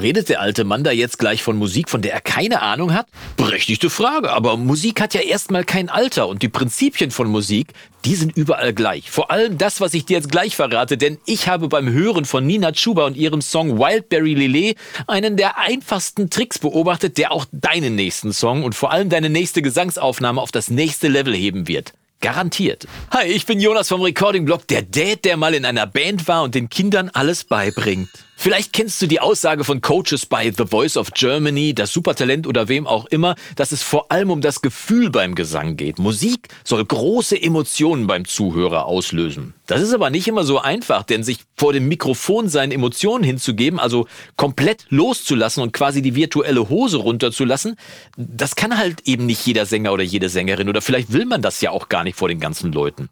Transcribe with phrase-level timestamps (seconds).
[0.00, 3.06] Redet der alte Mann da jetzt gleich von Musik, von der er keine Ahnung hat?
[3.38, 7.72] Berechtigte Frage, aber Musik hat ja erstmal kein Alter und die Prinzipien von Musik,
[8.04, 9.10] die sind überall gleich.
[9.10, 12.46] Vor allem das, was ich dir jetzt gleich verrate, denn ich habe beim Hören von
[12.46, 17.94] Nina Chuba und ihrem Song Wildberry Lillet einen der einfachsten Tricks beobachtet, der auch deinen
[17.94, 21.94] nächsten Song und vor allem deine nächste Gesangsaufnahme auf das nächste Level heben wird.
[22.20, 22.86] Garantiert.
[23.12, 26.42] Hi, ich bin Jonas vom Recording Blog, der Dad, der mal in einer Band war
[26.42, 28.10] und den Kindern alles beibringt.
[28.38, 32.68] Vielleicht kennst du die Aussage von Coaches bei The Voice of Germany, das Supertalent oder
[32.68, 35.98] wem auch immer, dass es vor allem um das Gefühl beim Gesang geht.
[35.98, 39.54] Musik soll große Emotionen beim Zuhörer auslösen.
[39.66, 43.80] Das ist aber nicht immer so einfach, denn sich vor dem Mikrofon seinen Emotionen hinzugeben,
[43.80, 44.06] also
[44.36, 47.76] komplett loszulassen und quasi die virtuelle Hose runterzulassen,
[48.18, 51.62] das kann halt eben nicht jeder Sänger oder jede Sängerin oder vielleicht will man das
[51.62, 53.08] ja auch gar nicht vor den ganzen Leuten.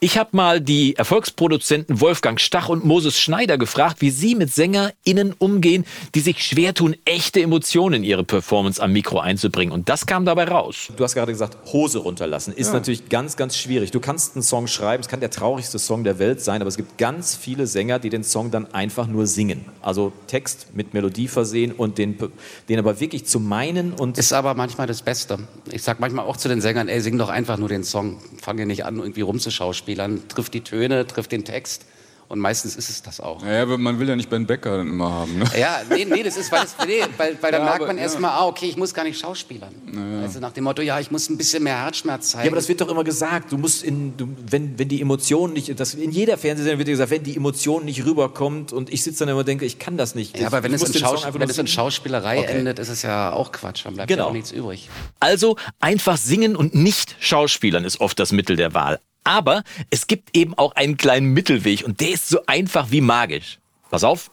[0.00, 5.34] Ich habe mal die Erfolgsproduzenten Wolfgang Stach und Moses Schneider gefragt, wie sie mit SängerInnen
[5.38, 9.72] umgehen, die sich schwer tun, echte Emotionen in ihre Performance am Mikro einzubringen.
[9.72, 10.92] Und das kam dabei raus.
[10.96, 12.54] Du hast gerade gesagt, Hose runterlassen.
[12.54, 12.74] Ist ja.
[12.74, 13.90] natürlich ganz, ganz schwierig.
[13.90, 16.76] Du kannst einen Song schreiben, es kann der traurigste Song der Welt sein, aber es
[16.76, 19.64] gibt ganz viele Sänger, die den Song dann einfach nur singen.
[19.82, 22.18] Also Text mit Melodie versehen und den,
[22.68, 24.18] den aber wirklich zu meinen und.
[24.18, 25.38] Ist aber manchmal das Beste.
[25.70, 28.18] Ich sag manchmal auch zu den Sängern, ey, sing doch einfach nur den Song.
[28.40, 29.53] Fange nicht an, irgendwie rumzuschauen.
[29.54, 31.86] Schauspielern, trifft die Töne, trifft den Text.
[32.28, 33.44] Und meistens ist es das auch.
[33.44, 35.38] Ja, man will ja nicht Ben Becker dann immer haben.
[35.38, 35.44] Ne?
[35.58, 38.30] Ja, nee, nee, das ist, weil, das, nee, weil, weil dann ja, merkt man erstmal,
[38.30, 38.38] ja.
[38.38, 39.72] ah, okay, ich muss gar nicht schauspielern.
[39.92, 40.22] Ja.
[40.22, 42.46] Also nach dem Motto, ja, ich muss ein bisschen mehr Herzschmerz zeigen.
[42.46, 45.52] Ja, aber das wird doch immer gesagt, du musst in, du, wenn, wenn die Emotion
[45.52, 49.20] nicht, das, in jeder Fernsehsendung wird gesagt, wenn die Emotion nicht rüberkommt und ich sitze
[49.20, 50.38] dann immer und denke, ich kann das nicht.
[50.38, 52.58] Ja, aber wenn, es in, Schaus wenn es in, Schauspielerei okay.
[52.58, 54.24] endet, ist es ja auch Quatsch, dann bleibt genau.
[54.24, 54.88] ja auch nichts übrig.
[55.20, 58.98] Also einfach singen und nicht schauspielern ist oft das Mittel der Wahl.
[59.24, 63.58] Aber es gibt eben auch einen kleinen Mittelweg und der ist so einfach wie magisch.
[63.90, 64.30] Pass auf,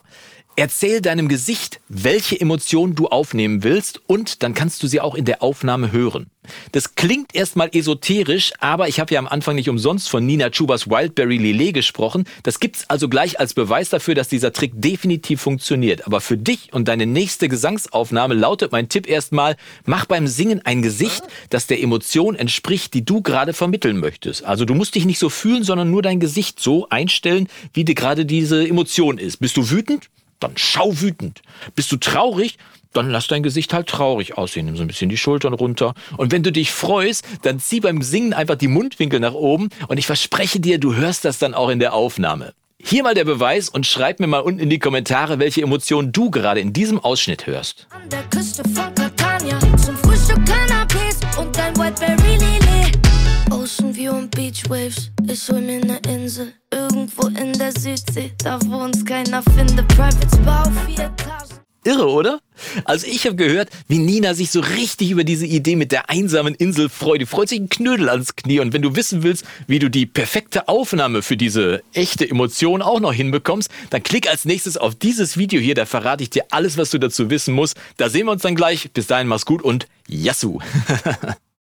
[0.54, 5.24] Erzähl deinem Gesicht, welche Emotionen du aufnehmen willst und dann kannst du sie auch in
[5.24, 6.26] der Aufnahme hören.
[6.72, 10.90] Das klingt erstmal esoterisch, aber ich habe ja am Anfang nicht umsonst von Nina Chubas
[10.90, 12.24] Wildberry Lillet gesprochen.
[12.42, 16.06] Das gibt's also gleich als Beweis dafür, dass dieser Trick definitiv funktioniert.
[16.06, 20.82] Aber für dich und deine nächste Gesangsaufnahme lautet mein Tipp erstmal, mach beim Singen ein
[20.82, 24.44] Gesicht, das der Emotion entspricht, die du gerade vermitteln möchtest.
[24.44, 27.94] Also du musst dich nicht so fühlen, sondern nur dein Gesicht so einstellen, wie dir
[27.94, 29.38] gerade diese Emotion ist.
[29.38, 30.10] Bist du wütend?
[30.42, 31.42] Dann schau wütend.
[31.74, 32.58] Bist du traurig?
[32.92, 34.66] Dann lass dein Gesicht halt traurig aussehen.
[34.66, 35.94] Nimm so ein bisschen die Schultern runter.
[36.16, 39.70] Und wenn du dich freust, dann zieh beim Singen einfach die Mundwinkel nach oben.
[39.88, 42.52] Und ich verspreche dir, du hörst das dann auch in der Aufnahme.
[42.84, 46.30] Hier mal der Beweis und schreib mir mal unten in die Kommentare, welche Emotionen du
[46.30, 47.86] gerade in diesem Ausschnitt hörst.
[47.90, 52.92] An der Küste von Catania, zum Frühstück Cannabis und dein Whiteberry Lily.
[53.52, 56.54] Ocean View und Beach Waves, ich hol mir ne Insel.
[57.12, 59.86] Irgendwo in der Südsee, da wo uns keiner findet.
[59.88, 61.12] Private Bau, vier.
[61.84, 62.40] Irre, oder?
[62.84, 66.54] Also ich habe gehört, wie Nina sich so richtig über diese Idee mit der einsamen
[66.54, 67.20] Insel freut.
[67.20, 68.60] Die freut sich ein Knödel ans Knie.
[68.60, 73.00] Und wenn du wissen willst, wie du die perfekte Aufnahme für diese echte Emotion auch
[73.00, 75.74] noch hinbekommst, dann klick als nächstes auf dieses Video hier.
[75.74, 77.76] Da verrate ich dir alles, was du dazu wissen musst.
[77.96, 78.92] Da sehen wir uns dann gleich.
[78.92, 80.60] Bis dahin, mach's gut und Yassou!